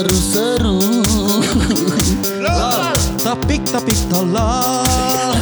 [0.00, 0.80] seru-seru
[3.20, 5.36] Topik-topik tolol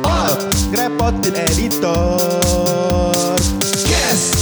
[0.00, 0.32] Oh,
[0.72, 2.16] ngerepotin editor
[3.84, 4.32] Yes,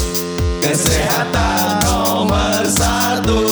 [0.62, 3.43] kesehatan nomor satu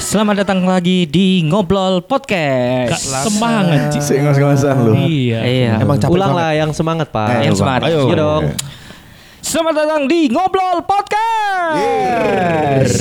[0.00, 3.02] Selamat datang lagi di Ngobrol Podcast.
[3.28, 3.98] Semangat Ci.
[4.00, 5.40] Sik ngos-ngosan lu Iya.
[5.42, 5.72] Iya.
[5.82, 6.40] Emang capek Ulang banget.
[6.40, 7.28] lah yang semangat pak.
[7.34, 7.80] Eh, yang semangat.
[7.90, 8.00] Ayo.
[8.06, 8.44] Iya dong.
[8.48, 8.72] Oke.
[9.54, 11.30] Selamat datang di Ngobrol Podcast.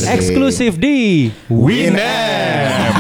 [0.06, 2.94] Eksklusif di Winem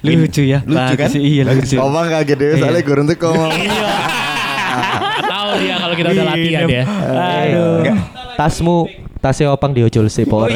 [0.08, 0.64] Lucu ya.
[0.64, 1.04] Lucu kan?
[1.04, 1.76] Bagus, Iya lucu.
[1.76, 3.52] Omong kaget deh soalnya gue untuk ngomong
[5.36, 6.84] Tahu dia kalau kita udah latihan ya.
[7.12, 7.92] Aduh.
[8.40, 8.88] tasmu
[9.20, 10.48] tasnya opang diojol sih Oh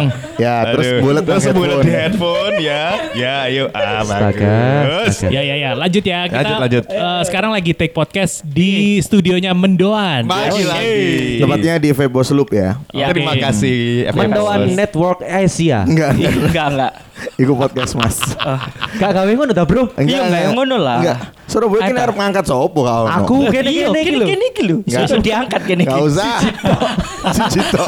[0.00, 0.36] gampang.
[0.38, 1.82] Ya terus bulat terus bulat headphone.
[1.82, 5.28] di headphone ya ya ayo ah bagus astaga.
[5.28, 6.20] Ya ya ya, lanjut ya.
[6.24, 6.84] Kita Lanjut, lanjut.
[6.86, 10.24] eh, sekarang lagi take podcast di studionya Mendoan.
[10.24, 11.02] lagi lagi
[11.38, 13.08] Tepatnya di Febos Loop ya Ya.
[13.08, 14.70] terima kasih Mendoan.
[14.70, 15.82] Network Asia.
[15.82, 16.32] Enggak, enggak.
[16.38, 16.92] Enggak enggak.
[17.34, 18.18] Iku podcast mas
[18.94, 19.90] Gak gawe ngono dah bro.
[19.94, 20.98] Iya, enggak yang ngono lah.
[21.00, 24.00] Enggak Surabaya kini harus ngangkat sopo kau Aku Iya, kini gini.
[24.04, 24.76] kini kini lu.
[24.84, 25.82] Sudah diangkat kini.
[25.82, 26.44] Gak usah
[27.30, 27.84] Cicito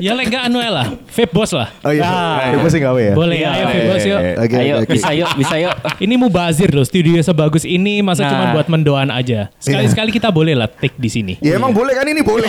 [0.00, 0.86] Ya lek enggak anu lah.
[1.06, 1.68] Vape boss lah.
[1.80, 2.52] Oh iya Ah.
[2.52, 4.20] Ibu sih gawe ya Boleh ya, ayo vape boss yuk.
[4.40, 5.74] Oke Ayo bisa yuk, bisa yuk.
[5.98, 8.30] Ini mau bazir loh, studio sebagus ini masa Nah.
[8.30, 9.52] cuma buat mendoan aja.
[9.58, 11.34] Sekali-sekali kita boleh lah take di sini.
[11.38, 12.48] Ya emang boleh kan ini boleh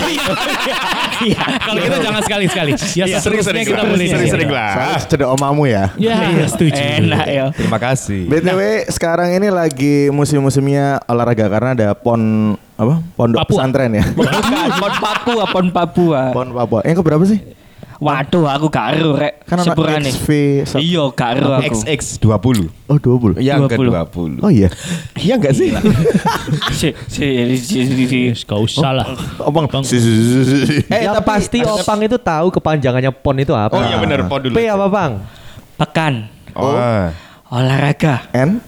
[1.15, 1.43] Iya.
[1.59, 2.71] Kalau kita jangan sekali-sekali.
[2.95, 4.05] Ya Iya, seterusnya sering-sering kita boleh.
[4.07, 4.71] Sering-sering lah.
[5.03, 6.79] Cedek omamu ya Ya, ya setuju.
[6.79, 7.45] Enak ya.
[7.51, 8.59] terima kasih BTW
[8.89, 12.21] sekarang ini lagi musim-musimnya olahraga karena ada pon
[12.75, 12.99] apa?
[13.15, 13.51] Pondok Papua.
[13.55, 14.03] pesantren ya.
[14.81, 16.21] Pon Papua, pon Papua.
[16.31, 16.79] pon Papua.
[16.83, 17.39] Yang keberapa sih?
[17.95, 19.47] Waduh, aku karo rek.
[19.47, 20.11] Kan anak Sepurane.
[20.11, 20.27] XV.
[20.83, 21.79] Iya, karo aku.
[21.79, 23.39] XX 20 Oh 20.
[23.39, 24.43] yang ke 20.
[24.43, 24.67] 20 Oh iya.
[25.15, 25.71] iya enggak sih
[26.79, 27.25] Si, si,
[27.55, 28.19] si, si, si.
[28.43, 29.07] Gak usah lah.
[29.39, 29.71] Opang.
[29.87, 30.77] Si, si, si, si, si.
[30.91, 33.71] Eh, pasti opang itu tahu kepanjangannya pon itu apa.
[33.71, 35.11] oh iya benar pon dulu P apa bang?
[35.75, 37.11] Pekan oh
[37.51, 38.63] olahraga N.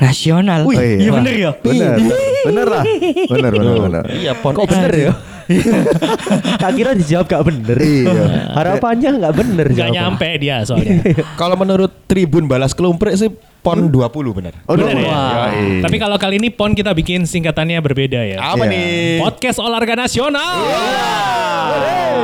[0.00, 0.64] nasional.
[0.64, 0.96] Oh, iya.
[0.96, 1.50] Iya bener ya?
[1.60, 1.96] Bener.
[2.42, 2.84] Bener lah.
[3.26, 4.04] Bener bener bener.
[4.08, 4.54] Iya pon.
[4.54, 5.12] Kok bener ya?
[6.62, 7.74] Kak kira dijawab gak bener.
[7.74, 8.54] Iya.
[8.54, 11.02] Harapannya gak bener Gak nyampe dia soalnya.
[11.40, 13.26] kalau menurut Tribun Balas Kelumprik sih
[13.60, 13.98] pon 20
[14.30, 15.04] benar Oh, Bener dua.
[15.04, 15.18] ya?
[15.50, 15.82] Yoi.
[15.82, 18.38] Tapi kalau kali ini PON kita bikin singkatannya berbeda ya.
[18.38, 18.70] apa Iya.
[18.70, 18.86] nih
[19.18, 20.54] Podcast Olahraga Nasional.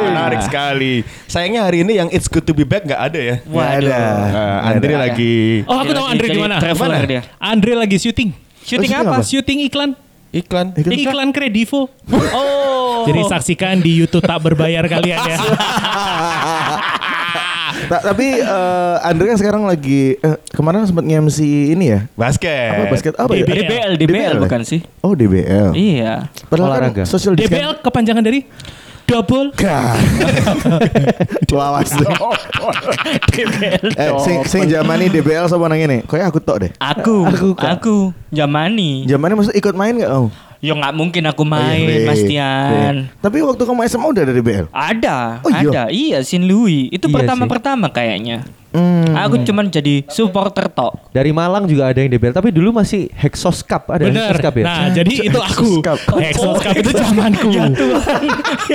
[0.07, 3.71] menarik sekali sayangnya hari ini yang it's good to be back nggak ada ya Nggak
[3.81, 3.99] ada.
[4.25, 5.03] Nah, Andre ada.
[5.03, 5.35] lagi
[5.65, 7.07] Oh aku tahu Andre traveler Mana?
[7.07, 7.23] dia.
[7.37, 8.31] Andre lagi syuting.
[8.63, 9.17] Syuting Oh, apa?
[9.21, 9.91] Syuting iklan.
[10.37, 11.89] Iklan Iklan Kredivo.
[12.37, 13.05] Oh.
[13.07, 15.37] Jadi saksikan di YouTube tak berbayar kalian ya.
[17.87, 21.39] Ta- tapi eh, Andre kan sekarang lagi eh, kemarin sempat nge-MC
[21.77, 22.01] ini ya.
[22.19, 23.45] basket Apa basket apa ya?
[23.45, 23.55] DBL.
[23.63, 24.81] DBL, DBL DBL, bukan sih?
[25.05, 25.71] Oh DBL.
[25.77, 26.27] Iya.
[26.49, 27.05] Padahal Olahraga.
[27.05, 27.63] kan social distancing.
[27.63, 28.41] DBL kepanjangan dari
[29.07, 29.95] double Gak.
[31.57, 32.09] Lawas deh.
[33.31, 33.87] DBL.
[33.95, 36.03] Eh, sing sing zaman ini DBL sama nang ini.
[36.05, 36.71] Kayak aku tok deh.
[36.77, 37.97] Aku, Aku, aku.
[38.29, 39.07] Jamani.
[39.07, 40.29] Zaman ini maksud ikut main gak kamu?
[40.57, 42.29] Ya nggak mungkin aku Oh, main, iya, Mas iya.
[42.33, 42.97] Tian.
[43.21, 44.67] Tapi waktu kamu SMA udah ada DBL.
[44.73, 45.69] Ada, Oh, iya?
[45.69, 45.83] ada.
[45.93, 46.89] Iya, Sin Louis.
[46.89, 48.43] Itu Iya pertama-pertama kayaknya.
[48.77, 49.17] Hmm.
[49.17, 51.09] Aku cuman jadi supporter tok.
[51.09, 54.29] Dari Malang juga ada yang DBL, tapi dulu masih Hexos Cup ada Bener.
[54.29, 54.65] Hexos Cup ya.
[54.65, 55.81] Nah jadi itu aku.
[55.81, 55.97] Cup.
[56.15, 57.49] Exos Cup itu zamanku.
[57.51, 58.03] Ya Tuhan.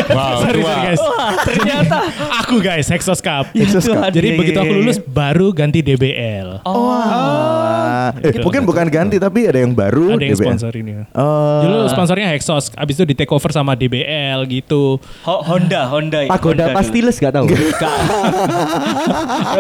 [0.09, 0.71] wow Sorry, tua.
[0.71, 0.99] sorry guys.
[0.99, 1.97] Wah, ternyata.
[2.41, 3.45] Aku guys, Hexos Cup.
[3.53, 4.09] Ya Exos Cup.
[4.09, 4.79] Jadi Iya, begitu iya, aku iya.
[4.81, 6.63] lulus baru ganti DBL.
[6.63, 6.89] Oh.
[6.89, 10.47] Ah, eh, mungkin bukan ganti tapi ada yang baru Ada yang DBL.
[10.47, 10.91] sponsor ini.
[11.13, 11.61] Oh.
[11.61, 14.97] Dulu sponsornya Hexos, abis itu di take over sama DBL gitu.
[15.21, 16.25] Ho- Honda, Honda.
[16.25, 17.45] Pagoda Honda Pastiles gak tahu.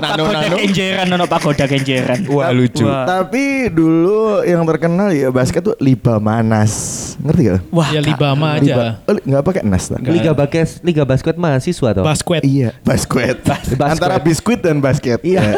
[0.01, 2.19] nano Pagoda kenjeran, nono pagoda kenjeran.
[2.31, 3.03] wah lucu Wah.
[3.03, 6.73] Tapi dulu yang terkenal ya basket tuh Liba Manas.
[7.19, 7.59] Ngerti gak?
[7.69, 8.63] Wah, ya Libama aja.
[8.63, 8.87] Liba.
[9.05, 9.91] Oh, nggak pakai nas.
[9.91, 9.99] tak?
[10.01, 12.03] Liga Basket Liga Basket mahasiswa toh.
[12.03, 12.41] Basket.
[12.41, 13.43] Iya, basket.
[13.43, 13.77] Basket.
[13.77, 15.19] Antara biskuit dan basket.
[15.21, 15.41] Iya.
[15.41, 15.53] Ya.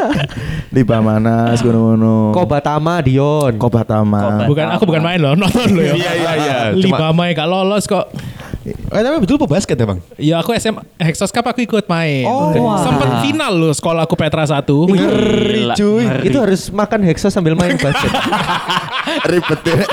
[0.74, 2.34] Liba Manas, gunung-gunung.
[2.34, 3.56] Kobatama Dion.
[3.56, 4.44] Kobatama.
[4.44, 5.94] Bukan aku bukan main loh, nonton loh ya.
[5.94, 6.56] Iya, iya, iya.
[6.74, 8.10] Libama ya gak lolos kok.
[8.64, 12.24] Eh tapi betul apa basket ya bang Ya aku SM Hexos Cup aku ikut main.
[12.24, 12.80] Oh, wah.
[12.80, 14.64] Sempet final loh sekolah aku Petra 1.
[14.64, 16.04] Gila, cuy.
[16.08, 16.24] ngeri.
[16.32, 18.08] Itu harus makan Hexos sambil main basket.
[19.30, 19.84] Ribet ya.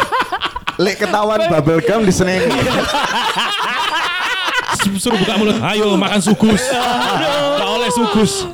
[0.79, 2.41] Lek ketahuan bubble gum di seneng.
[4.97, 5.57] Suruh buka mulut.
[5.61, 6.61] Ayo makan sugus.
[7.57, 8.47] Gak oleh sugus.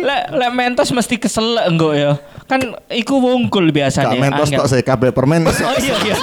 [0.00, 2.12] Lek lek mentos mesti kesel enggak ya?
[2.50, 4.10] Kan iku wungkul biasanya.
[4.10, 5.46] Kak mentos tok saya kabel permen.
[5.46, 6.16] Oh iya iya.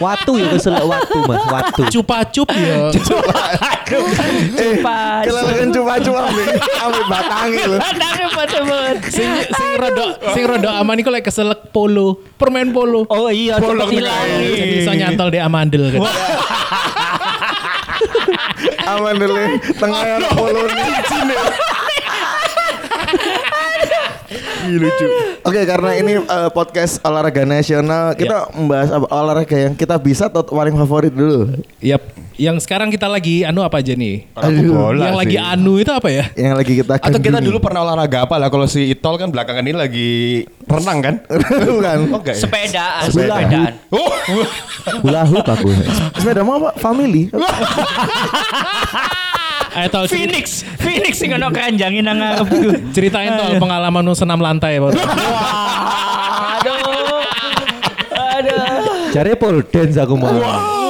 [0.00, 1.44] Watu ya kesel watu mas.
[1.48, 1.82] Watu.
[1.88, 2.92] Cupa-cup ya.
[2.92, 3.32] Coba.
[5.24, 7.80] Kelelakan coba-coba ambil ambil batangi loh.
[7.80, 8.08] Ada
[8.44, 13.04] cepet sing sing rodok sing rodok aman iku lek keselek polo, permen polo.
[13.08, 14.24] Oh iya cepet hilang.
[14.40, 16.00] Jadi iso nyantol di amandel kan.
[18.88, 19.58] Aman dulu.
[19.76, 20.88] Tengah yang polo nih.
[24.64, 25.06] Ih, lucu.
[25.44, 30.40] Oke, karena ini eh, podcast olahraga nasional, kita membahas apa, olahraga yang kita bisa atau
[30.40, 31.52] paling favorit dulu.
[31.84, 32.00] Yap.
[32.34, 34.26] Yang sekarang kita lagi anu apa aja nih?
[34.34, 34.74] Aduh.
[34.74, 35.52] bola yang lagi sih.
[35.54, 36.24] anu itu apa ya?
[36.34, 39.62] Yang lagi kita Atau kita dulu pernah olahraga apa lah kalau si Itol kan belakangan
[39.62, 40.10] ini lagi
[40.66, 41.14] renang kan?
[41.70, 41.98] Bukan.
[42.10, 42.42] Oh enggak ya?
[42.42, 43.34] Sepedaan, Sepeda.
[43.38, 43.72] sepedaan.
[43.94, 44.10] Oh,
[45.06, 45.70] Hula hoop aku.
[46.18, 46.74] Sepeda mau apa?
[46.82, 47.30] Family.
[49.74, 52.70] Ayo tol ceri- Phoenix, Phoenix sing ono keranjangin nang ngarep iku.
[52.90, 54.78] ceritain tol pengalaman senam lantai.
[54.78, 54.94] Bro.
[56.54, 57.22] Aduh.
[58.14, 59.10] Aduh.
[59.10, 60.30] Cari pole dance aku mau.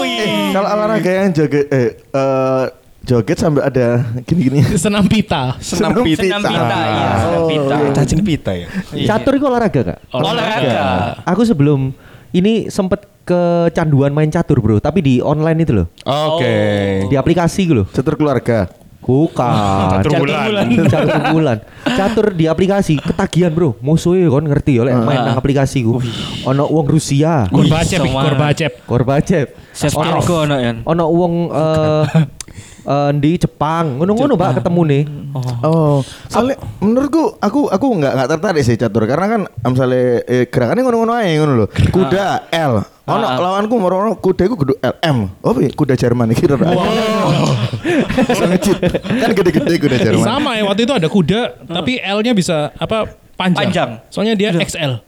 [0.05, 2.65] Eh, kalau olahraga yang joget eh eh,
[3.03, 3.87] joget sampai ada
[4.23, 4.61] gini-gini.
[4.81, 5.57] senam pita.
[5.59, 6.23] senam Senam pita.
[6.23, 7.75] Senam pita, iya, senam Oh, pita.
[7.75, 7.91] iya.
[7.93, 8.69] Cacing pita ya.
[9.07, 9.99] Catur itu olahraga kak?
[10.11, 10.85] Olahraga.
[11.25, 11.93] Aku sebelum
[12.31, 17.09] ini sempet kecanduan main catur bro, tapi di online itu loh, Oke.
[17.09, 17.87] di aplikasi gitu loh.
[17.89, 18.69] Catur keluarga.
[19.05, 20.01] Bukan.
[20.01, 20.65] Catur bulan.
[20.93, 21.59] catur bulan.
[21.85, 23.77] Catur di aplikasi ketagihan bro.
[23.85, 26.01] Musuhnya kan ngerti ya lek main nang aplikasi ku.
[26.49, 27.45] Ono uang Rusia.
[27.53, 28.73] Gorbacep.
[28.89, 29.47] Gorbacep.
[29.77, 30.81] Seskergo ono yan.
[30.89, 31.35] Ono uang
[32.85, 33.99] eh eh, di Jepang.
[33.99, 35.03] Ngono-ngono Pak ketemu nih.
[35.65, 35.99] Oh,
[36.31, 41.13] soalnya menurutku aku aku nggak nggak tertarik sih catur karena kan misalnya eh, gerakannya ngono-ngono
[41.17, 41.69] aja ngono loh.
[41.71, 42.75] Kuda L.
[43.05, 43.37] Ono Ah.
[43.37, 45.29] lawanku moro kuda iku kudu L M.
[45.45, 45.69] Oh, piye?
[45.77, 46.57] kuda Jerman iki kira.
[48.17, 48.81] Bisa ngecit.
[48.97, 50.25] Kan gede-gede kuda Jerman.
[50.25, 53.61] Sama ya waktu itu ada kuda tapi L-nya bisa apa panjang.
[53.69, 53.91] Panjang.
[54.09, 55.05] Soalnya dia XL.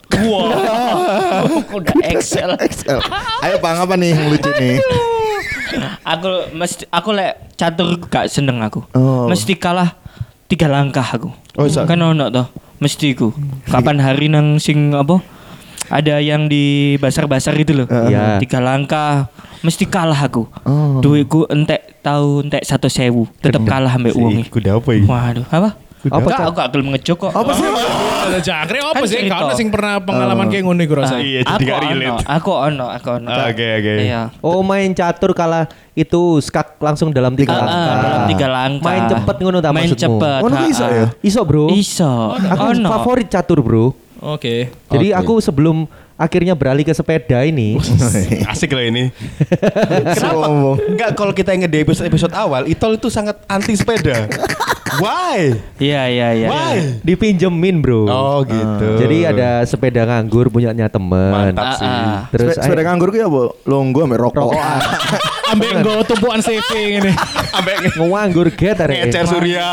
[1.73, 2.53] Udah Excel.
[2.61, 3.01] XL.
[3.41, 4.77] Ayo Bang apa nih yang lucu nih?
[6.07, 8.85] Aku mesti aku lek catur gak seneng aku.
[8.95, 9.27] Oh.
[9.27, 9.99] Mesti kalah
[10.47, 11.31] tiga langkah aku.
[11.59, 11.83] Oh, iso.
[11.89, 12.47] Kan ono toh.
[12.79, 13.33] Mesti ku.
[13.67, 15.19] Kapan hari nang sing apa?
[15.87, 17.87] Ada yang di basar-basar itu loh.
[17.87, 18.43] Iya.
[18.43, 19.31] Tiga langkah
[19.63, 20.47] mesti kalah aku.
[20.67, 20.99] Oh.
[21.01, 23.27] Duitku entek tahu entek satu sewu.
[23.39, 24.45] Tetep kalah ambek uangnya.
[24.51, 25.07] Kuda apa ini?
[25.07, 25.86] Waduh, apa?
[26.09, 27.33] Apa, Enggak, aku gak gelem ngejok kok.
[27.33, 27.65] Apa sih?
[28.27, 29.17] Ada jangkrik apa Kan sih?
[29.17, 29.37] cerita.
[29.37, 31.17] Kau sing pernah pengalaman kayak ngono iku rasa.
[31.17, 32.23] Iya, jadi aku gak ono, relate.
[32.27, 33.29] aku ono, aku ono.
[33.29, 33.95] Oke, oke.
[34.01, 34.23] Iya.
[34.41, 37.97] Oh main catur kalah itu skak langsung dalam tiga Ah, ah, langkah.
[38.01, 38.87] dalam tiga langkah.
[38.87, 40.03] Main cepet ngono ta Main maksudmu?
[40.17, 40.41] cepet.
[40.41, 40.91] Ngono ah, bisa ah.
[40.93, 41.07] ya?
[41.21, 41.67] Iso bro.
[41.69, 42.13] Iso.
[42.35, 42.89] Aku Ono.
[42.91, 43.87] favorit catur bro.
[44.19, 44.71] Oke.
[44.87, 45.85] Jadi aku sebelum
[46.17, 47.77] akhirnya beralih ke sepeda ini.
[48.51, 49.13] Asik loh ini.
[50.17, 50.49] Kenapa?
[50.89, 54.27] Enggak kalau kita ingat di episode episode awal, Itol itu sangat anti sepeda.
[54.97, 55.53] Why?
[55.77, 56.49] Iya, iya, iya.
[56.49, 56.77] Why?
[57.05, 58.09] dipinjemin bro.
[58.09, 58.97] Oh gitu.
[58.97, 61.53] Jadi ada sepeda nganggur punyanya temen.
[61.53, 61.85] Mantap Ah, sih.
[61.87, 62.19] ah.
[62.33, 63.53] Terus Sepeda ayo- nganggur ku ya, Bu?
[63.69, 64.57] Longgo ambek rokok.
[65.53, 67.13] Ambek nggo tumpuan CV ini.
[67.55, 69.07] Ambek nganggur get arek.
[69.07, 69.69] ngecer Surya.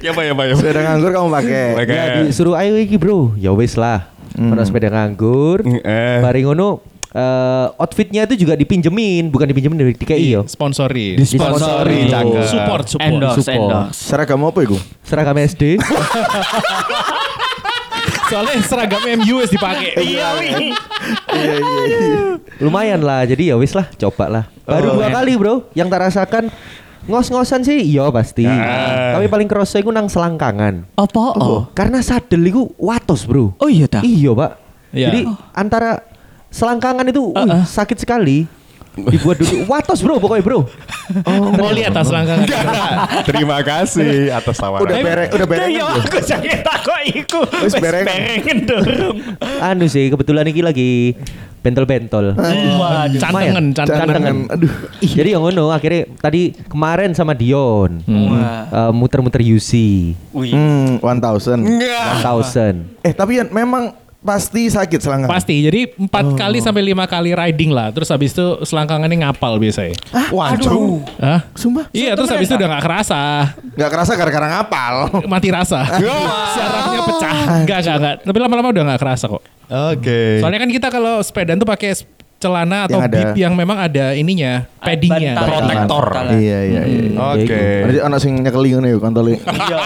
[0.00, 0.54] Ya pak ya pak ya.
[0.54, 1.64] Sepeda nganggur kamu pakai.
[1.86, 3.32] Ya disuruh ayo iki bro.
[3.34, 4.08] Ya wis lah.
[4.34, 5.62] Ono sepeda nganggur.
[5.64, 6.18] Eh.
[6.20, 10.42] Bareng ngono eh, outfitnya itu juga dipinjemin, bukan dipinjemin dari DKI yo.
[10.44, 11.14] Sponsori.
[11.14, 12.10] Disponsori.
[12.10, 12.44] cakep.
[12.44, 13.06] Support, support.
[13.06, 13.54] Endorse, Support.
[13.54, 13.96] endorse.
[13.96, 14.76] Seragam apa iku?
[15.00, 15.78] Seragam SD.
[18.24, 19.94] Soalnya seragam MU wis dipakai.
[20.04, 20.72] Iya, wih.
[21.30, 22.20] Iya iya iya.
[22.58, 23.22] Lumayan lah.
[23.22, 24.44] Jadi ya wis lah, coba lah.
[24.64, 25.20] Baru Oh, dua ya.
[25.20, 25.54] kali, Bro.
[25.76, 26.44] Yang tak rasakan
[27.04, 28.48] ngos-ngosan sih iya pasti.
[28.48, 29.18] Ah.
[29.20, 30.96] Tapi paling kerasa iku nang selangkangan.
[30.96, 31.24] Apa?
[31.36, 31.68] Oh.
[31.76, 33.56] Karena sadel iku watos, Bro.
[33.60, 34.00] Oh iya ta.
[34.00, 34.52] Iya, Pak.
[34.94, 35.06] Iya.
[35.10, 35.20] Jadi
[35.52, 36.00] antara
[36.48, 37.62] selangkangan itu wih, Uh-uh.
[37.66, 38.48] sakit sekali.
[38.94, 40.70] Dibuat duduk watos, Bro, pokoknya, Bro.
[41.58, 42.46] Mau lihat tas langkangan.
[43.26, 44.86] Terima kasih atas tawaran.
[44.86, 45.70] Udah bereng, udah bereng.
[45.74, 47.40] Ya aku sakit takut iku.
[47.66, 48.06] Wis Wis bereng.
[48.62, 49.16] dorong.
[49.58, 51.18] anu sih, kebetulan iki lagi
[51.64, 52.36] bentol-bentol.
[52.36, 53.16] Waduh.
[53.16, 54.04] Cantengen, cantengen.
[54.04, 54.36] Cantengan.
[54.52, 54.72] Aduh.
[55.00, 58.68] Jadi yang ngono akhirnya tadi kemarin sama Dion Wah.
[58.68, 59.72] eh, muter-muter UC.
[60.36, 61.64] Hmm, 1000.
[61.64, 62.20] Enggak.
[62.20, 63.00] 1000.
[63.00, 65.28] Eh, tapi ya memang pasti sakit selangkang.
[65.28, 65.60] Pasti.
[65.60, 67.92] Jadi empat kali sampai lima kali riding lah.
[67.92, 69.94] Terus habis itu selangkangannya ngapal biasanya.
[70.32, 71.04] Waduh.
[71.20, 71.44] Hah?
[71.52, 71.92] Sumpah.
[71.92, 73.20] Iya, terus habis itu udah nggak kerasa.
[73.76, 74.94] Gak kerasa gara-gara ngapal.
[75.32, 75.84] Mati rasa.
[76.56, 77.36] Syarafnya pecah.
[77.62, 78.16] Enggak, enggak, enggak.
[78.24, 79.42] Tapi lama-lama udah nggak kerasa kok.
[79.92, 80.40] Oke.
[80.40, 81.92] Soalnya kan kita kalau sepedaan tuh pakai
[82.44, 85.32] celana atau Yang ada- bib yang memang ada ininya, paddingnya.
[85.32, 85.48] Bantal.
[85.48, 86.04] Protektor.
[86.06, 86.36] Bantal.
[86.36, 87.00] Iya iya iya.
[87.32, 87.62] Oke.
[87.80, 89.32] Berarti anak sing nyekeli ngono ya kontole.
[89.56, 89.80] Iya.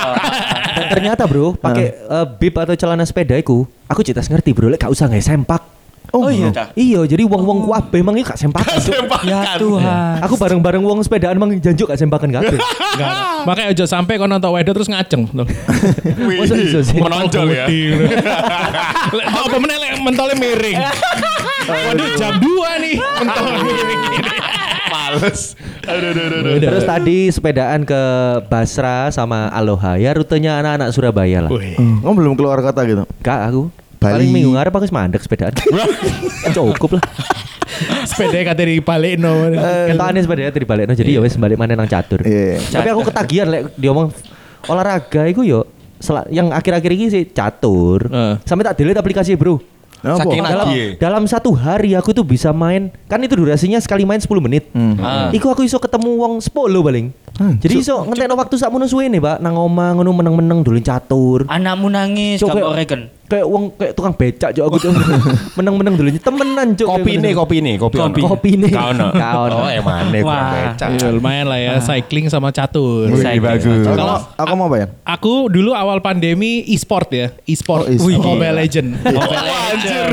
[0.75, 4.79] Dan ternyata bro, pakai eh, bib atau celana sepeda iku, aku citas ngerti bro, lek
[4.79, 5.63] gak usah nggak sempak.
[6.09, 6.73] Oh iya ta.
[6.73, 8.81] Iya, jadi wong-wong kuabe emang gak sempakan.
[8.81, 8.97] Cuk.
[9.29, 10.25] Ya Tuhan.
[10.25, 12.57] Aku bareng-bareng wong sepedaan emang janjuk gak sempakan kabeh.
[12.97, 13.45] Enggak ada.
[13.45, 15.29] Makanya aja sampai kau nonton wedo terus ngaceng.
[15.29, 15.45] Tuh.
[16.25, 16.97] Wih, Masa bisa sih?
[16.97, 17.69] menonjol ya.
[19.13, 20.77] Lek, Apa meneh lek mentolnya miring.
[21.69, 23.85] Waduh jam 2 nih ini.
[24.89, 25.41] Males.
[25.85, 26.69] Aduh, aduh, aduh, aduh.
[26.73, 28.03] Terus tadi sepedaan ke
[28.49, 31.51] Basra sama Aloha ya rutenya anak-anak Surabaya lah.
[31.53, 31.77] Wih.
[31.77, 33.05] Kamu belum keluar kota gitu.
[33.21, 34.37] Kak aku Paling Bali.
[34.41, 35.53] minggu ngarep aku wis mandek sepedaan.
[36.57, 37.05] Cukup lah.
[38.07, 39.51] Sepeda kate di balik no.
[39.91, 42.23] Ketane sepedaan tadi balik jadi ya wis balik mana nang catur.
[42.23, 42.63] Iya.
[42.63, 44.15] Tapi aku ketagihan lek diomong
[44.71, 45.67] olahraga iku yo
[46.31, 48.07] yang akhir-akhir ini sih catur.
[48.07, 48.35] Eh.
[48.47, 49.59] Sampai tak delete aplikasi, Bro.
[49.99, 50.23] Apa?
[50.23, 54.31] Saking dalam, dalam satu hari aku tuh bisa main kan itu durasinya sekali main 10
[54.39, 54.71] menit.
[55.03, 55.35] Ah.
[55.35, 56.55] Iku aku iso ketemu wong 10
[56.87, 57.07] paling.
[57.39, 59.39] Jadi iso ngentekno waktu sak mono suwene, Pak.
[59.39, 61.47] Nang omah ngono meneng-meneng dolen catur.
[61.47, 62.67] Anakmu nangis Cok, kamu
[63.29, 63.39] kayak- reken.
[63.39, 64.93] Kayak wong kayak tukang becak cok aku cok.
[65.61, 66.89] meneng-meneng dolen temenan cok.
[66.89, 67.97] Kopi nih, kopi nih, kopi.
[68.01, 68.21] Kopi.
[68.25, 68.73] Kopi nih.
[68.73, 69.09] Kau no.
[69.13, 69.57] Kau no.
[69.63, 70.89] Oh, emang nih, becak.
[70.89, 73.13] Iya, lumayan lah ya cycling sama catur.
[73.13, 73.45] Wih, Cycling.
[73.45, 73.85] bagus.
[73.85, 74.87] Aku, Kalau- aku mau ya?
[75.05, 78.25] Aku dulu awal pandemi e-sport ya, e-sport, Oh, e-sport.
[78.25, 78.89] Mobile Legend.
[79.05, 80.13] Mobile Legend.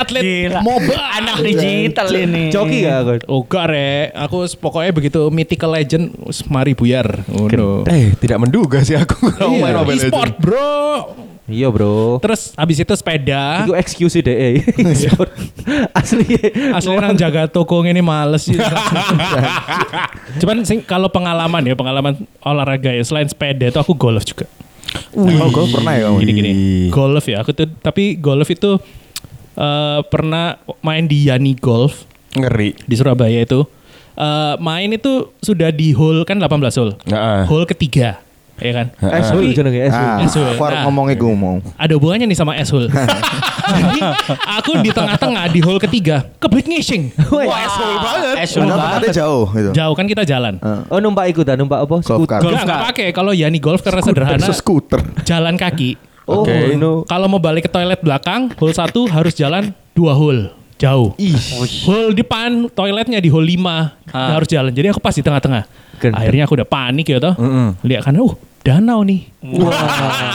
[0.00, 0.60] Atlet Gila.
[0.64, 0.96] MOBA.
[1.20, 2.48] Anak digital ini.
[2.48, 3.12] Joki gak aku?
[3.28, 7.04] Oh gak re, aku pokoknya begitu Mythical Legend wis mari buyar.
[7.28, 7.84] Oh, no.
[7.84, 10.08] Eh, tidak menduga sih aku Legends.
[10.08, 10.80] E-sport bro.
[11.50, 12.22] Iya, Bro.
[12.22, 13.66] Terus habis itu sepeda.
[13.66, 14.62] Iku excuse deh.
[14.94, 15.30] Sport.
[15.98, 16.24] Asli.
[16.70, 18.56] Asli orang jaga toko ini males sih.
[20.40, 24.46] Cuman sing, kalau pengalaman ya, pengalaman olahraga ya selain sepeda itu aku golf juga.
[25.14, 26.16] Oh, gue pernah ya kamu?
[26.22, 26.50] Gini-gini.
[26.90, 28.78] Golf ya, aku tuh tapi golf itu
[29.58, 32.74] eh, pernah main di Yani Golf Ngeri.
[32.86, 33.66] di Surabaya itu.
[34.18, 36.94] Eh, main itu sudah di hole kan 18 hole.
[37.06, 37.42] Heeh.
[37.46, 38.18] Hole ketiga,
[38.60, 38.86] ya kan?
[39.12, 39.98] Esul jenenge Esul.
[39.98, 40.44] Ah, Esul.
[40.46, 40.84] aku harus Nah.
[40.86, 41.58] ngomong iku mau.
[41.74, 42.86] ada hubungannya nih sama Eshul.
[43.70, 44.00] Jadi
[44.50, 47.02] aku di tengah-tengah di hole ketiga kebet ngising.
[47.28, 48.34] Wah, Esul banget.
[48.40, 49.10] Esul Padahal banget.
[49.14, 49.70] jauh gitu.
[49.72, 50.58] Jauh kan kita jalan.
[50.86, 51.96] Oh numpak ikut dah numpak apa?
[52.02, 52.40] Cart.
[52.40, 52.80] Golf car.
[52.86, 53.10] pakai.
[53.10, 55.00] Kalau Yani golf karena sederhana scooter.
[55.22, 55.96] jalan kaki.
[56.24, 57.02] Oh no.
[57.04, 61.12] Kalau mau balik ke toilet belakang, hole satu harus jalan dua hole jauh.
[61.84, 64.34] Hole depan toiletnya di hole 5 Ah.
[64.34, 64.70] harus jalan.
[64.70, 65.62] Jadi aku pas di tengah-tengah.
[66.10, 67.36] Akhirnya aku udah panik ya toh.
[67.82, 69.24] Lihat kan, uh danau nih.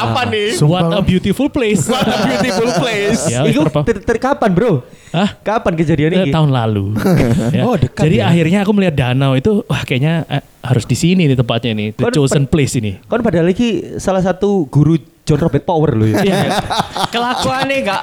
[0.01, 0.57] Apa nih?
[0.59, 1.85] What a beautiful place.
[1.85, 3.21] What a Beautiful place.
[3.27, 4.81] ya, terpa- ter, ter- kapan bro?
[5.09, 5.29] Hah?
[5.39, 6.31] Kapan kejadian Eh, ini?
[6.33, 6.97] tahun lalu.
[7.55, 7.63] Ya.
[7.63, 8.27] Oh, dekat Jadi ya.
[8.27, 12.03] akhirnya aku melihat danau itu, wah kayaknya eh, harus di sini nih tempatnya nih, the
[12.03, 12.97] Kan chosen place ini.
[12.99, 16.19] Kan padahal lagi salah satu guru John Robert Power loh ya.
[16.19, 16.59] Iya.
[17.13, 18.01] Kelakuannya enggak.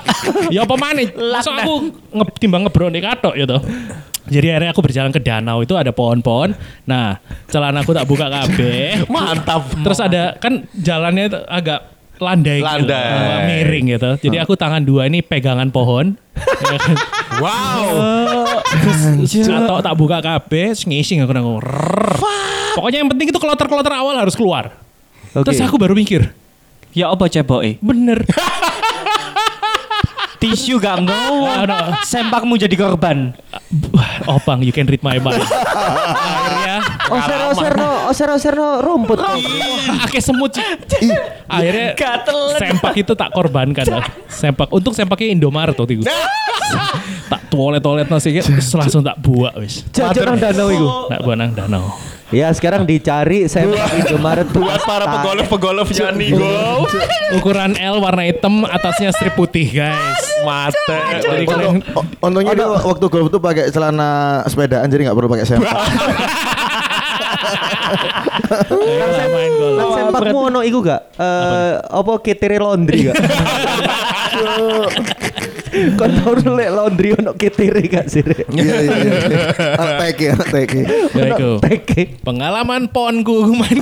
[0.48, 1.02] ya apa mana?
[1.28, 1.74] Masa aku
[2.10, 3.58] nge timbang ngebron di katok gitu.
[4.22, 6.54] Jadi akhirnya aku berjalan ke danau itu ada pohon-pohon.
[6.84, 9.02] Nah, celana aku tak buka kabeh.
[9.12, 9.66] Mantap.
[9.82, 11.80] Terus ada kan jalannya itu agak
[12.22, 13.02] landai, gitu, Landai.
[13.18, 14.10] agak miring gitu.
[14.30, 16.14] Jadi aku tangan dua ini pegangan pohon.
[16.38, 16.94] Ya kan?
[17.42, 17.90] Wow.
[19.18, 21.58] Terus atau tak buka kabeh, terus ngising aku nanggung.
[22.78, 24.70] Pokoknya yang penting itu kloter-kloter awal harus keluar.
[25.34, 25.50] Oke.
[25.50, 26.30] Terus aku baru mikir,
[26.92, 27.80] Ya apa ceboke?
[27.80, 28.22] bener.
[30.42, 31.46] Tisu gak mau.
[32.10, 33.30] Sempakmu jadi korban.
[34.34, 35.38] Opang, you can read my mind.
[35.38, 39.22] Akhirnya, Oser oser no, oser oser no rumput.
[40.02, 40.58] akeh semut.
[41.46, 41.94] Akhirnya
[42.58, 43.86] sempak itu tak korbankan.
[44.42, 46.04] Sempak, untuk sempaknya Indomaret waktu itu.
[47.32, 49.88] Tak toilet-toilet nasi terus langsung tak buat wis.
[49.96, 50.88] Jajan nang danau iku.
[51.08, 51.84] Tak buat nang danau.
[52.32, 56.88] Ya sekarang dicari saya Indomaret Buat para pegolf-pegolf Yani Golf.
[57.36, 60.20] Ukuran L warna hitam, atasnya strip putih guys.
[60.44, 61.24] Mate.
[62.24, 65.76] Untungnya dia waktu golf tuh pakai celana sepedaan jadi nggak perlu pakai sempak.
[68.72, 69.76] Ayo main golf.
[69.76, 71.00] Nang sempakmu ono iku gak?
[71.20, 73.16] Eh apa ketere laundry gak?
[76.02, 78.26] Kon tau lek laundry ono ketere gak sih?
[78.26, 78.50] Rek?
[78.50, 79.14] Iya iya iya.
[79.78, 80.80] Anak teki, anak teki.
[81.14, 81.50] Ya, iku.
[81.62, 82.02] Teke.
[82.26, 83.78] Pengalaman ponku main.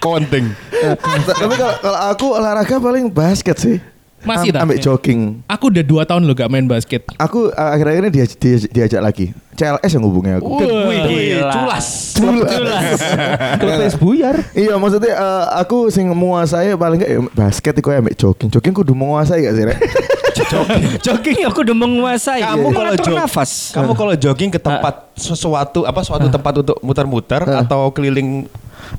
[0.00, 0.48] Konting.
[1.44, 3.76] Tapi kalau kalau aku olahraga paling basket sih.
[4.18, 4.64] Masih tak?
[4.64, 5.44] Am- Ambek jogging.
[5.46, 7.06] Aku udah dua tahun lo gak main basket.
[7.20, 9.30] Aku uh, akhir-akhir ini diaj- diaj- diajak lagi.
[9.54, 10.58] CLS yang hubungi aku.
[10.58, 10.98] Wih,
[11.38, 11.54] Gila.
[11.54, 11.86] Culas.
[13.62, 14.42] Klepes buyar.
[14.56, 18.48] Iya maksudnya eh, aku sing menguasai paling enggak ya basket iku ambek jogging.
[18.50, 19.78] Jogging kudu menguasai gak sih, Rek?
[21.06, 22.40] Jogging aku udah menguasai.
[22.42, 23.72] Kamu kalau jog- nafas.
[23.72, 28.46] Kamu kalau jogging ke tempat sesuatu apa suatu tempat untuk muter-muter atau keliling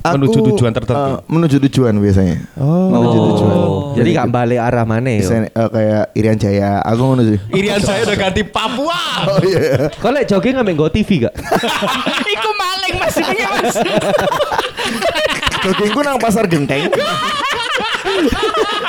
[0.00, 1.02] menuju Aku, tujuan tertentu.
[1.02, 2.36] eh, menuju tujuan biasanya.
[2.54, 2.92] Oh.
[2.92, 3.58] Menuju tujuan.
[3.98, 5.24] Jadi gak balik arah mana ya?
[5.42, 7.38] Eh, kayak Irian Jaya, aku ngono sih.
[7.50, 9.00] Irian saya udah ganti Papua.
[9.26, 9.90] Oh iya.
[9.98, 11.34] Kau lek jogging ambek Go TV gak?
[12.36, 13.76] Iku maling mas ini mas.
[15.64, 16.88] Joggingku nang pasar genteng.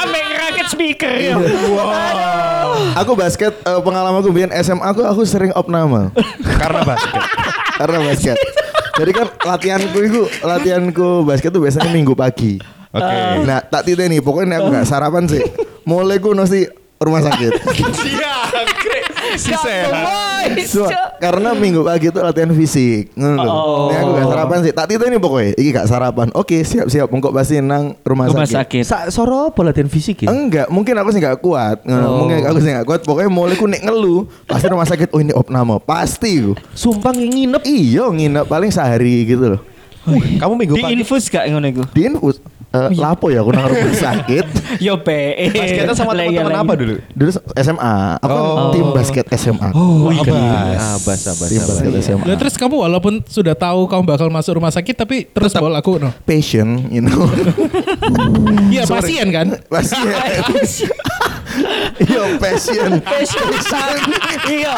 [0.01, 1.35] Ambek rakit speaker ya.
[2.93, 6.11] aku basket eh, pengalaman aku bikin SMA aku aku sering opname
[6.57, 7.23] Karena basket.
[7.77, 8.37] karena basket.
[8.91, 12.61] Jadi kan latihanku itu latihanku basket tuh biasanya minggu pagi.
[12.91, 13.17] Oke.
[13.47, 15.41] Nah, tak titeni pokoknya aku nggak sarapan sih.
[15.87, 16.67] Mulai ku nasi
[17.01, 17.51] rumah sakit.
[19.31, 19.53] Iya, si
[21.21, 23.15] karena minggu pagi itu latihan fisik.
[23.15, 23.39] Ngono.
[23.39, 23.87] Oh.
[23.87, 24.73] Ini aku gak sarapan sih.
[24.73, 25.51] Tak tito ini pokoknya.
[25.55, 26.27] Iki gak sarapan.
[26.33, 27.07] Oke, siap-siap.
[27.07, 28.83] Mengkok pasti nang rumah, Rumah sakit.
[28.83, 28.83] sakit.
[28.83, 30.33] Sa soro apa latihan fisik ya?
[30.33, 31.85] Enggak, mungkin aku sih gak kuat.
[31.85, 32.17] Ngono, Oh.
[32.25, 32.99] Mungkin aku sih gak kuat.
[33.05, 35.13] Pokoknya mulai ku nek ngeluh, pasti rumah sakit.
[35.15, 36.51] Oh ini opname, pasti ku.
[36.73, 39.61] Sumpah nginep Iya, nginep paling sehari gitu loh.
[40.11, 41.83] Kamu minggu Di pagi infus gak ngono iku?
[41.93, 42.41] Di infus.
[42.71, 44.45] Eh, lapo ya aku nang rumah sakit.
[44.79, 45.51] Yo PE.
[45.51, 46.63] basketnya sama iya teman-teman lagi.
[46.63, 46.95] apa dulu?
[47.11, 47.95] Dulu SMA.
[48.17, 48.71] Aku kan Oh.
[48.71, 49.69] tim basket SMA.
[49.71, 51.67] Oh, Abas, abas, tim abas.
[51.67, 52.23] basket SMA.
[52.23, 55.99] Lah terus kamu walaupun sudah tahu kamu bakal masuk rumah sakit tapi terus bawa aku
[55.99, 56.15] no.
[56.23, 57.27] Passion, you know.
[58.71, 59.47] Iya pasien kan?
[59.67, 60.07] Pasien.
[61.99, 62.91] Iya, passion.
[63.01, 63.47] Passion.
[64.47, 64.75] Iya.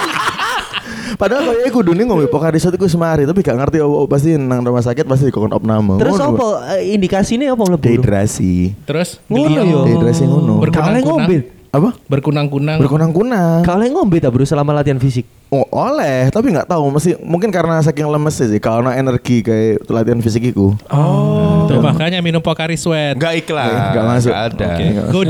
[1.15, 4.65] Padahal kayak aku dunia ngomong pokari satu aku semari tapi gak ngerti apa pasti nang
[4.65, 6.01] rumah sakit pasti dikon opname.
[6.01, 6.29] Terus Ngono.
[6.36, 7.84] apa eh, indikasinya apa mlebu?
[7.84, 8.74] Dehidrasi.
[8.86, 9.79] Terus Ngono yo.
[9.86, 10.53] Dehidrasi ngono.
[10.62, 11.38] Berkunang- ngombe.
[11.74, 11.89] Apa?
[12.05, 12.77] berkunang-kunang.
[12.86, 13.65] Berkunang-kunang.
[13.65, 15.25] Kale ngombe ta bro selama latihan fisik.
[15.50, 20.22] Oh, oleh, tapi nggak tahu mesti mungkin karena saking lemes sih kalau energi kayak latihan
[20.22, 20.77] fisikku.
[20.89, 21.65] Oh.
[21.65, 23.17] Tuh makanya minum Pocari Sweat.
[23.17, 23.70] Enggak iklan.
[23.70, 24.34] Nggak masuk.
[24.34, 24.65] Nggak ada.
[24.70, 24.86] Oke.
[25.10, 25.22] Go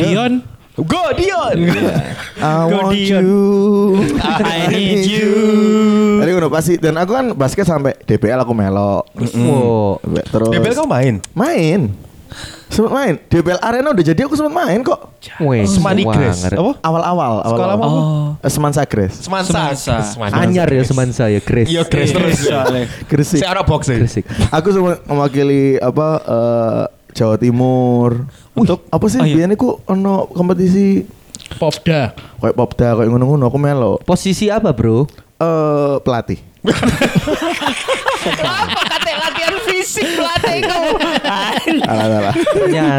[0.73, 0.89] Dion.
[0.89, 1.57] Go Dion.
[2.41, 3.21] I want Godian.
[3.21, 3.41] you.
[4.25, 5.31] I need you.
[6.17, 9.05] Tadi udah pasti dan aku kan basket sampai DBL aku melok.
[9.37, 10.01] Wow.
[10.01, 11.15] Terus DBL kamu main?
[11.37, 11.81] main.
[12.73, 13.13] Sempet main.
[13.29, 15.21] DBL Arena udah jadi aku sempet main kok.
[15.69, 16.41] Semani wah, Grace.
[16.41, 16.57] ngeri.
[16.57, 16.71] Apa?
[16.81, 17.33] Awal-awal.
[17.45, 17.93] Sekolah awal-awal.
[18.41, 18.49] Oh.
[18.49, 19.21] Semansa Grace.
[19.21, 19.77] Semansa.
[19.77, 19.95] Semansa.
[20.01, 20.35] Semansa.
[20.41, 21.69] Anyar ya semansa ya Grace.
[21.69, 22.41] Iya, Grace terus.
[22.41, 22.89] Soalnya.
[23.05, 23.39] Gresik.
[23.39, 24.01] Si anak boxing.
[24.01, 24.25] Gresik.
[24.49, 28.25] Aku sempat mewakili apa eh, Jawa Timur.
[28.57, 29.21] Untuk apa sih?
[29.21, 29.33] Oh, iya.
[29.37, 31.05] Biasanya aku ono kompetisi
[31.53, 32.17] Popda.
[32.41, 33.93] kayak popda kayak ngono-ngono aku melo.
[34.01, 35.05] Posisi apa bro?
[35.37, 36.39] Eh pelatih.
[38.23, 40.91] Apa kata latihan fisik pelatih kamu?
[41.83, 42.35] Alah, alah.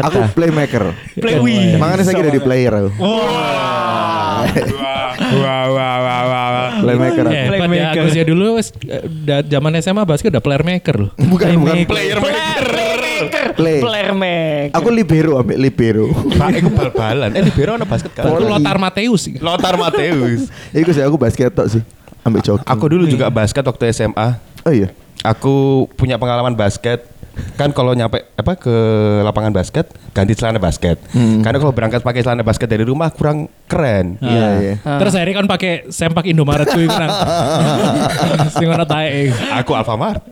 [0.05, 0.93] Aku playmaker.
[1.17, 1.41] Play
[1.81, 2.89] Makanya saya kira di player aku.
[5.35, 6.69] Wah, wah, wah, wah, wah.
[6.85, 7.33] Playmaker aku.
[7.33, 7.89] Eh, hebat ya.
[7.97, 8.03] Playmaker.
[8.13, 9.01] Ya dulu wes, eh,
[9.49, 11.11] zaman SMA basket udah player maker loh.
[11.17, 12.65] Bukan bukan Player maker.
[13.55, 13.79] Play.
[13.79, 14.75] Player maker.
[14.75, 16.05] Aku libero ambil libero.
[16.39, 17.31] Pak, itu bal-balan.
[17.31, 18.27] Eh, libero ada basket kan?
[18.27, 18.51] Itu Volley.
[18.51, 19.21] Lothar Mateus.
[19.39, 20.51] Lothar Mateus.
[20.75, 21.81] Iku sih aku basket tok sih.
[22.27, 22.67] Ambil jogging.
[22.67, 24.35] Aku dulu juga basket waktu SMA.
[24.67, 24.91] Oh iya.
[25.23, 27.07] Aku punya pengalaman basket.
[27.55, 28.75] Kan kalau nyampe apa ke
[29.23, 30.99] lapangan basket ganti celana basket.
[31.15, 34.19] Karena kalau berangkat pakai celana basket dari rumah kurang keren.
[34.19, 34.73] Iya iya.
[34.79, 37.09] Terus akhirnya kan pakai sempak Indomaret kuwi kan.
[38.55, 39.31] Sing tae.
[39.63, 40.23] Aku Alfamart.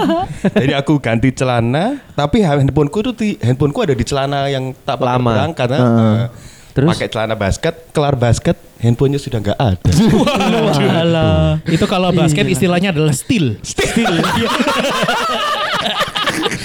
[0.62, 5.32] Jadi aku ganti celana, tapi handphoneku tuh di handphoneku ada di celana yang tak Lama.
[5.32, 5.68] berangkat.
[5.72, 5.80] Heeh.
[5.80, 6.28] Heeh.
[6.76, 6.92] Terus?
[6.92, 8.52] pakai celana basket, kelar basket,
[8.84, 9.92] handphonenya sudah nggak ada.
[10.76, 11.56] Walah.
[11.64, 13.56] Itu kalau basket istilahnya adalah steal.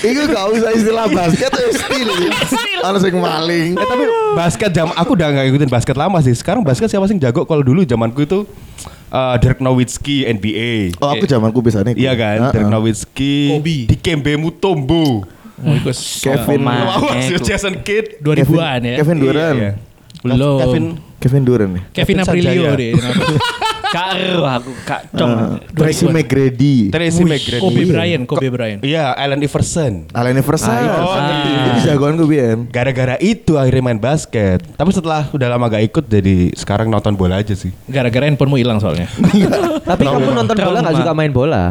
[0.02, 2.10] Iku gak usah istilah basket eh still.
[2.90, 3.78] Ono sing maling.
[3.78, 6.34] eh tapi basket jam aku udah nggak ikutin basket lama sih.
[6.34, 7.46] Sekarang basket siapa sih yang jago?
[7.46, 8.50] Kalau dulu zamanku itu
[9.14, 10.98] eh, Dirk Nowitzki NBA.
[10.98, 11.94] Oh aku zamanku bisa nih.
[11.94, 13.78] Iya kan, Dirk Nowitzki, Kobe.
[13.86, 15.22] Dikembe Mutombo.
[15.62, 15.78] Oh,
[16.26, 18.18] Kevin ku- Jason Kidd.
[18.26, 18.96] 2000-an ya.
[18.98, 19.58] Kevin Durant.
[19.62, 19.72] Iya, iya.
[20.26, 20.58] Belum.
[20.58, 20.84] Kevin
[21.22, 21.84] Kevin Durant nih.
[21.94, 22.92] Kevin Kevin Aprilio deh.
[23.92, 25.60] Kak aku kak dong.
[25.60, 26.76] Eh, Tracy McGrady.
[26.88, 27.60] Tracy McGrady.
[27.60, 28.80] Kobe Bryant, Kobe Bryant.
[28.88, 30.08] Iya, Allen Iverson.
[30.16, 30.72] Allen Iverson.
[30.72, 31.20] Oh,
[31.76, 32.60] Itu jagoan gue Bian.
[32.72, 34.64] Gara-gara itu akhirnya main basket.
[34.64, 37.76] Tapi setelah udah lama gak ikut jadi sekarang nonton bola aja sih.
[37.92, 39.12] Gara-gara handphonemu hilang soalnya.
[39.92, 41.02] Tapi kamu nonton bola nggak Trauma.
[41.04, 41.64] suka main bola?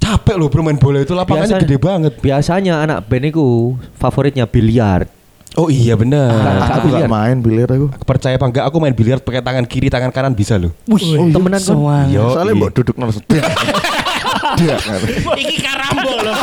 [0.00, 2.12] Capek loh bro main bola itu lapangannya gede banget.
[2.20, 5.08] Biasanya anak band itu favoritnya biliar.
[5.54, 6.34] Oh iya benar.
[6.66, 7.06] Kak Aku biliar.
[7.06, 7.86] gak main biliar aku.
[8.02, 10.74] Percaya apa enggak aku main biliar pakai tangan kiri tangan kanan bisa loh.
[10.90, 11.62] Wih, temenan kan?
[11.62, 12.06] Soang.
[12.10, 12.58] Yo, Soalnya iya.
[12.58, 13.10] mbok duduk nang.
[14.58, 14.98] Dia kan.
[15.34, 16.36] Iki karambol loh.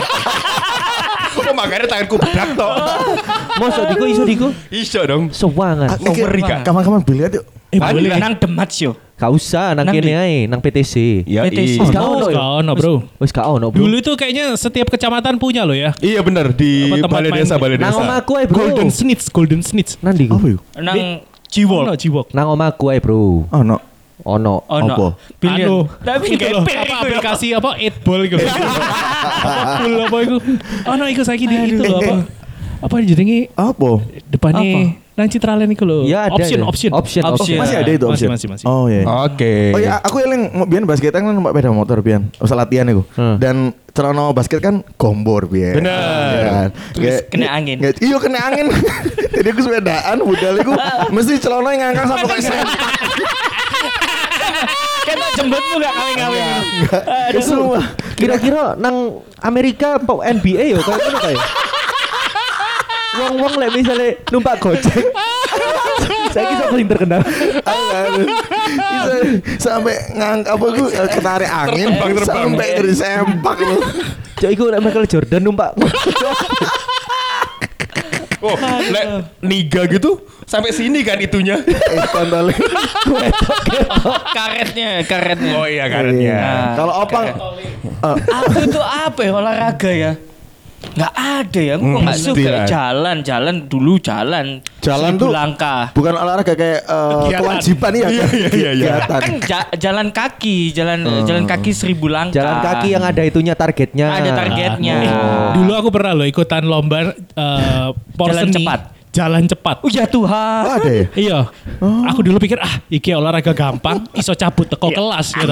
[1.52, 2.72] Oh makanya tanganku bedak toh.
[3.60, 4.48] Masa diko iso diko?
[4.72, 5.28] Iso dong.
[5.30, 5.92] Sewangan.
[6.00, 6.64] Ngeri, Kak.
[6.64, 7.44] Kapan-kapan biliar yuk.
[7.68, 8.08] Eh boleh.
[8.08, 8.20] lah.
[8.24, 8.96] Nang demat yo.
[9.20, 11.28] Gak usah nang Nang kene ae, nang PTC.
[11.30, 11.78] Ya, PTC.
[11.78, 11.82] iya.
[11.84, 12.36] Wis gak ono Oh, ya?
[12.40, 12.94] gak ono, bro.
[13.20, 13.78] Wis gak ono, Bro.
[13.84, 15.92] Dulu itu kayaknya setiap kecamatan punya loh ya.
[16.00, 18.02] Iya benar di balai desa balai Nang desa.
[18.02, 18.56] omaku ae, Bro.
[18.58, 20.00] Golden Snitch, Golden Snitch.
[20.00, 20.64] Nang yuk?
[20.74, 21.22] Nang.
[21.52, 22.32] Ono Jiwok.
[22.32, 23.46] Nang omaku ae, Bro.
[23.52, 23.62] Oh
[24.24, 24.62] no.
[24.62, 24.62] Ono.
[24.68, 25.08] Oh Apa?
[25.38, 25.68] Biliar.
[25.68, 28.38] Anu, Tapi itu loh, apa aplikasi apa 8 ball gitu.
[28.38, 30.36] apa pool apa itu?
[30.84, 32.16] Oh no, iku saiki di itu loh apa?
[32.82, 34.02] Apa jenenge Apa?
[34.26, 36.02] depannya nang Citraland iku loh.
[36.02, 36.66] Ya, ada, option, ada.
[36.66, 37.58] option, Option, option.
[37.60, 38.30] Masih ada itu Masih, option.
[38.32, 38.66] masih, masih.
[38.66, 39.04] Oh iya.
[39.04, 39.54] Oke.
[39.70, 42.32] Oh iya, aku eling biyen basket kan numpak sepeda motor biyen.
[42.38, 43.04] Usah latihan iku.
[43.14, 43.36] Hmm.
[43.38, 43.56] Dan
[43.92, 45.78] celana basket kan gombor biyen.
[45.78, 45.94] Bener.
[46.32, 46.70] Iya kan?
[46.96, 47.78] Terus kena angin.
[47.78, 48.66] Nggak- Iya kena angin.
[49.36, 50.74] Jadi aku sepedaan budal iku
[51.12, 52.66] mesti celana yang ngangkang sampai kayak
[55.02, 56.46] Kita jembutmu gak kawin-kawin.
[57.34, 57.80] Itu semua.
[58.14, 61.38] Kira-kira nang Amerika po NBA yo kayak ngono kae.
[63.12, 65.04] Wong-wong lek misale numpak Gojek.
[66.32, 67.22] Saya kira paling terkenal.
[69.60, 72.28] Sampai ngang apa gue ketarik angin Terbang, terbang.
[72.56, 73.78] sampai ke sempak lu.
[74.40, 75.76] Cok iku nek Michael Jordan numpak.
[78.42, 78.58] Oh,
[78.90, 79.06] lek
[79.46, 81.62] niga gitu sampai sini kan itunya.
[81.62, 82.58] Eh kontolnya.
[84.34, 85.54] karetnya, karetnya.
[85.56, 86.36] Oh iya karetnya.
[86.36, 90.12] Nah, Kalau opang eh, aku itu apa ya olahraga ya?
[90.82, 92.65] Nggak ada ya, aku Hmm, nggak suka ada.
[92.65, 94.46] jalan, jalan dulu jalan.
[94.82, 95.94] Jalan tuh langkah.
[95.94, 98.08] bukan olahraga kayak eh, kewajiban ya.
[98.10, 98.94] Iya, iya, iya, iya.
[99.06, 102.36] Kan ja- jalan kaki, jalan jalan kaki seribu langkah.
[102.36, 104.08] Jalan kaki yang ada itunya targetnya.
[104.12, 104.96] ada targetnya.
[105.54, 107.88] Dulu aku pernah loh ikutan lomba eh
[108.22, 109.01] Jalan cepat.
[109.12, 109.84] Jalan cepat.
[109.84, 110.63] Oh ya Tuhan.
[110.63, 111.06] Oh, ada ya?
[111.12, 111.39] Iya.
[112.08, 115.52] Aku dulu pikir ah iki olahraga gampang, iso cabut teko kelas gitu.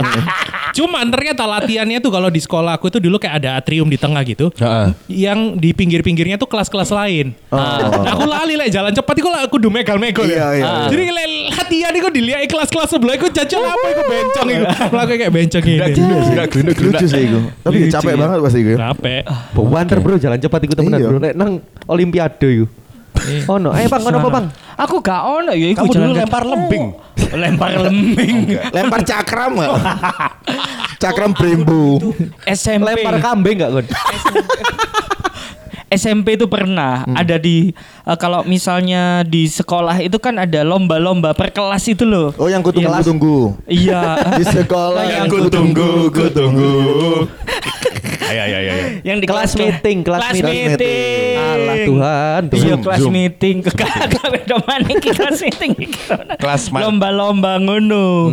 [0.71, 4.23] Cuman ternyata latihannya tuh kalau di sekolah aku tuh dulu kayak ada atrium di tengah
[4.23, 4.47] gitu.
[4.55, 4.95] Heeh.
[5.11, 7.35] Yang di pinggir-pinggirnya tuh kelas-kelas lain.
[7.51, 10.47] Nah, aku lali lek jalan cepat iku lah aku du megal-megal Iya, ya.
[10.55, 10.87] iya, iya.
[10.87, 14.63] Jadi lek latihan iku dilihat kelas-kelas sebelah iku jajal apa iku bencong iku.
[14.95, 15.79] Melakukan kayak bencong ini.
[16.31, 17.39] Enggak gelunduk Lucu sih itu.
[17.59, 18.17] Tapi capek ya.
[18.17, 18.75] banget pasti gue.
[18.79, 19.21] Capek.
[19.51, 21.07] Banter bro jalan cepat iku temenan Iya.
[21.11, 21.19] bro.
[21.19, 21.51] Nek nang
[21.85, 22.65] olimpiade iku.
[23.45, 24.45] Oh no, eh bang, ono apa bang?
[24.77, 26.85] Aku gak ono ya iku Kamu dulu lempar lembing.
[27.31, 28.37] lempar lembing.
[28.75, 29.71] Lempar cakram nggak?
[31.03, 31.99] cakram brembo.
[32.45, 32.87] SMP.
[32.95, 33.85] Lempar kambing enggak kon?
[35.89, 37.73] SMP itu pernah ada di
[38.05, 42.29] eh, kalau misalnya di sekolah itu kan ada lomba-lomba per kelas itu loh.
[42.37, 43.03] Oh yang kutunggu Kelas.
[43.03, 43.57] tunggu.
[43.65, 44.37] Iya.
[44.37, 46.73] Di sekolah Yang yang kutunggu kutunggu.
[48.29, 48.73] Ayo ayo ayo.
[49.01, 50.67] yang di Kelas meeting, kelas kelas meeting.
[50.69, 51.35] meeting.
[51.35, 52.61] Alah Tuhan, Tuhan.
[52.61, 53.11] Iya kelas Zoom.
[53.11, 55.73] meeting ke kagak beda mana iki kelas meeting.
[56.37, 58.29] Kelas lomba-lomba ngono.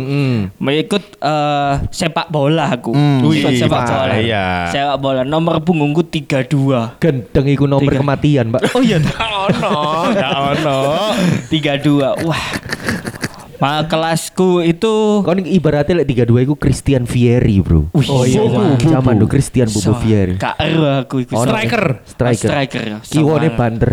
[0.57, 2.93] Mengikut eh, sepak bola aku.
[2.93, 3.25] Hmm.
[3.25, 4.15] Ikut sepak bola.
[4.17, 4.69] iya.
[4.69, 7.01] Sepak bola nomor punggungku 32.
[7.01, 8.77] Gendeng iku nomor kematian, Pak.
[8.77, 10.13] Oh iya, ono,
[10.53, 10.77] ono.
[11.49, 12.21] 32.
[12.21, 12.43] Wah.
[13.57, 17.89] Ma kelasku itu Kon ibaratnya lek 32 iku Christian Vieri, Bro.
[17.91, 18.77] Wih, oh iya, wah.
[18.77, 20.37] zaman dulu Christian Bobo Vieri.
[20.37, 21.41] Eru aku iku.
[21.41, 21.49] Ono.
[21.49, 21.83] Striker.
[22.05, 22.49] Striker.
[22.53, 22.81] Striker.
[22.85, 22.97] ya.
[23.01, 23.91] Kiwone banter.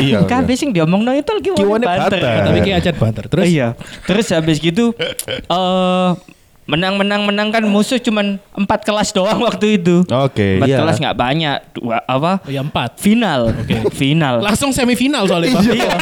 [0.00, 0.56] Iya, Kan iya.
[0.56, 2.20] sing diomongno itu kiwone Kiwone banter.
[2.20, 2.44] banter.
[2.48, 3.24] Tapi kayak acat banter.
[3.28, 3.68] Terus iya.
[4.08, 4.96] Terus habis gitu
[5.46, 6.08] eh
[6.66, 10.02] menang menang menang kan musuh cuman empat kelas doang waktu itu.
[10.10, 10.58] Oke.
[10.58, 10.78] Empat Iya.
[10.82, 11.58] kelas nggak banyak.
[11.78, 12.42] Dua apa?
[12.42, 12.98] Oh, ya empat.
[12.98, 13.54] Final.
[13.94, 14.42] Final.
[14.42, 15.62] Langsung semifinal soalnya Pak.
[15.62, 15.94] Iya.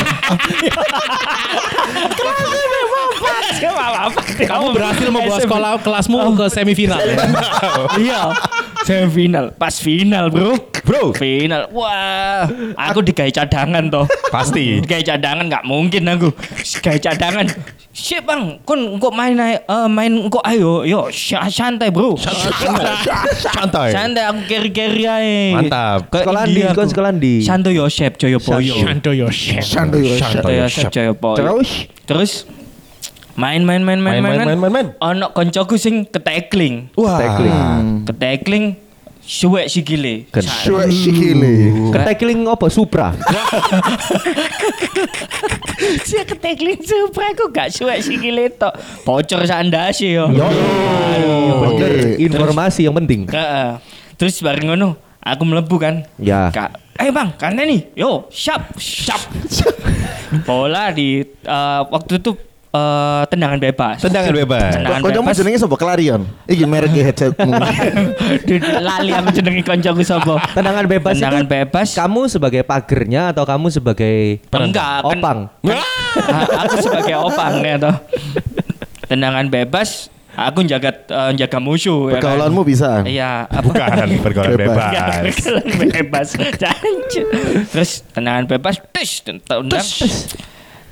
[4.45, 7.17] Kamu berhasil membawa sekolah kelasmu ke semifinal ya.
[8.01, 8.21] Iya.
[8.85, 9.45] Semifinal.
[9.57, 10.74] Pas final, Bro.
[10.85, 11.17] Bro.
[11.17, 11.73] Final.
[11.73, 12.45] Wah,
[12.77, 14.05] aku digawe cadangan toh.
[14.29, 14.77] Pasti.
[14.85, 16.29] Digawe cadangan nggak mungkin aku.
[16.61, 17.49] Digawe cadangan.
[17.95, 22.19] Siap bang, kon kok main ae- eh, main kok ayo, yo santai bro.
[22.19, 23.95] Santai.
[23.95, 25.55] Santai aku carry aja.
[25.55, 26.11] Mantap.
[26.11, 27.35] Sekolah di, kon sekolah di.
[27.41, 29.63] Santo Yosep Yosef.
[29.63, 30.91] Santo Santo Yosep.
[31.39, 31.69] Terus
[32.05, 32.33] Terus
[33.39, 34.87] main main main main main Main, main, main, main.
[35.01, 36.93] Ono koncoku sing ketekling.
[36.99, 37.17] Wah.
[37.17, 37.59] tackling.
[38.11, 38.65] Ketekling
[39.25, 40.29] suwek sikile.
[40.29, 41.53] Ken- Sa- Suwe sikile.
[41.91, 42.67] Ketekling apa?
[42.69, 43.13] Supra.
[46.05, 48.73] Si ketekling supra aku gak suwek sikile tok.
[49.03, 50.29] Bocor sandase yo.
[50.31, 50.47] Yo.
[51.65, 52.21] Bener.
[52.21, 53.27] Informasi yang penting.
[53.29, 53.81] Heeh.
[54.15, 55.95] Terus bareng ngono, aku melebu kan.
[56.17, 56.49] Ya.
[56.49, 59.19] Kak, eh bang, kan nih, yo, siap, siap.
[60.47, 62.35] Bola di eh, waktu itu
[62.75, 63.97] eh, tendangan bebas.
[63.99, 64.71] Tendangan bebas.
[64.75, 65.37] Tendangan kamu bebas.
[65.37, 66.23] jenenge sapa Clarion?
[66.45, 67.51] Iki merek headsetmu.
[68.47, 70.35] Duh, Lali aku jenengi koncoku sapa.
[70.57, 71.89] Tendangan bebas Tendangan itu bebas.
[71.95, 75.39] kamu sebagai pagernya atau kamu sebagai Enggak, kan- opang?
[75.65, 75.87] Ah,
[76.61, 77.97] aku sebagai opang ya toh.
[79.05, 82.35] Tendangan bebas, aku jaga eh, jaga musuh ya kan.
[82.35, 83.05] Pergaulanmu bisa.
[83.05, 84.91] Iya, Bukan pergaulan Bebas.
[84.91, 85.35] bebas.
[85.37, 86.29] Pergaulan bebas.
[87.71, 89.63] Terus tendangan bebas, tis, tendang.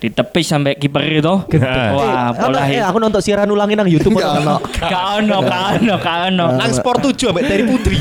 [0.02, 1.30] Ditepis sampai kiper itu.
[1.30, 2.82] Wah, Eh, bola eh, hit.
[2.82, 4.18] aku nonton siaran ulangin nang YouTube.
[4.18, 4.56] Enggak ono.
[4.66, 6.46] Gak ono, gak ono, gak ono.
[6.58, 7.96] Nang sport 7 ambek dari Putri.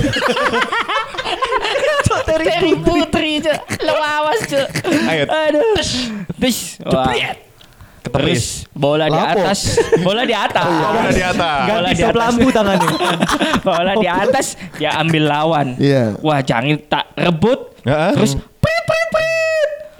[2.25, 3.59] Terry Putri, Cuk.
[3.85, 4.67] Awas, Cuk.
[5.07, 5.23] Ayo.
[5.29, 5.77] Aduh.
[6.41, 6.81] Tis.
[6.83, 7.13] Wah.
[8.01, 10.65] Terus bola di atas, bola di atas.
[10.65, 11.61] Bola di atas.
[11.69, 12.17] Bola di atas.
[12.17, 12.89] lampu tangannya.
[13.67, 15.77] bola di atas, dia ambil lawan.
[15.77, 16.17] Iya.
[16.19, 17.77] Wah, jangan tak rebut.
[17.85, 18.11] Heeh.
[18.17, 18.80] Terus prit.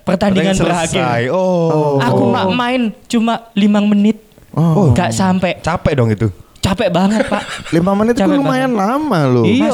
[0.04, 1.30] Pertandingan berakhir.
[1.32, 2.02] Oh.
[2.02, 4.18] Aku mak main cuma 5 menit.
[4.52, 4.92] Oh.
[4.92, 5.62] Gak sampai.
[5.64, 6.28] Capek dong itu.
[6.62, 7.42] Capek banget, Pak.
[7.76, 9.42] Lima menit itu lumayan lama loh.
[9.42, 9.74] Iya,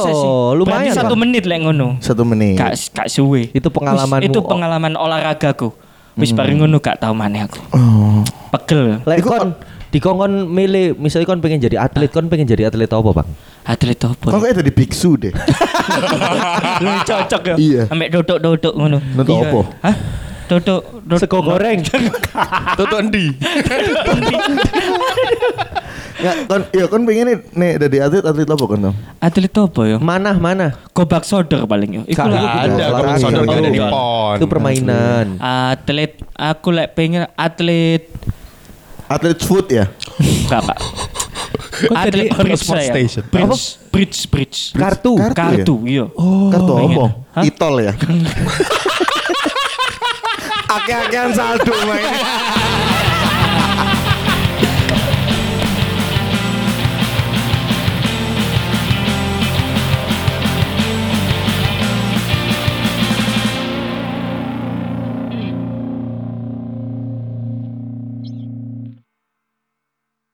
[0.56, 2.00] lumayan, Berarti satu menit lek ngono.
[2.00, 2.56] Satu menit.
[2.56, 3.52] Kak kak suwe.
[3.52, 4.24] Itu pengalamanmu.
[4.24, 5.76] Wis, Itu pengalaman olahragaku.
[6.16, 7.60] Wis bareng ngono gak tau maneh aku.
[7.76, 8.24] Oh.
[8.56, 9.04] Pegel.
[9.04, 9.52] Lek kon
[9.88, 13.28] dikongkon milih misalnya kon pengen jadi atlet kon pengen jadi atlet apa bang
[13.68, 14.40] Atlet Kok apa?
[14.40, 15.34] kayak jadi biksu deh.
[16.84, 17.56] Lu cocok ya.
[17.60, 17.84] Iya.
[17.92, 19.04] Ambek duduk-duduk ngono.
[19.04, 19.44] Iya.
[19.44, 19.62] apa?
[19.84, 19.96] Hah?
[20.48, 20.82] Tutuk
[21.20, 21.84] Sego goreng.
[22.80, 23.26] Tutu endi?
[26.18, 28.90] Ya kon ya kon pengen nih nih dari atlet atlet apa kon?
[29.22, 29.98] Atlet apa ya?
[30.02, 30.74] Mana mana?
[30.90, 32.02] Gobak sodor paling ya.
[32.10, 32.66] Iku lah.
[32.66, 32.84] ada.
[32.90, 34.34] Kalau sodor gak ada di pon.
[34.42, 35.38] Itu permainan.
[35.38, 38.10] Atlet aku lek pengen atlet
[39.06, 39.86] Atlet food ya.
[40.18, 40.78] enggak Pak.
[41.86, 42.92] Atlet jadi bridge sport saya.
[42.94, 43.24] station.
[43.30, 43.64] Bridge,
[43.94, 44.58] bridge, bridge.
[44.74, 45.14] Kartu.
[45.18, 45.34] Kartu ya?
[45.38, 46.06] Kartu, iya.
[46.50, 46.96] Kartu pengen.
[46.98, 47.06] apa?
[47.38, 47.44] Hah?
[47.46, 47.94] Itol ya.
[50.78, 52.77] Ake-akean saldo main.